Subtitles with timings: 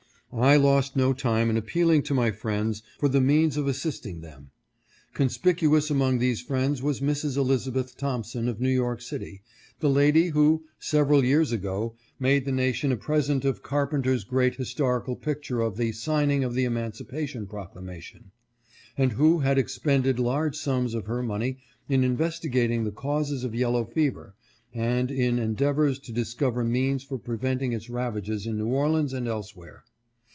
[0.33, 4.21] I lost no time in ap pealing to my friends for the means of assisting
[4.21, 4.51] them.
[5.13, 7.35] Conspicuous among these friends was Mrs.
[7.35, 9.41] Elizabeth Thompson of New York city—
[9.81, 14.73] the lady who, several years ago, made the nation a present of Carpenter's great his
[14.73, 18.27] torical picture of the" Signing of the Emancipation Proc lamation,"
[18.97, 21.57] and who had expended large sums of her money
[21.89, 24.33] in investigating the causes of yellow fever,
[24.73, 29.83] and in endeavors to discover means for preventing its ravages in New Orleans and elsewhere.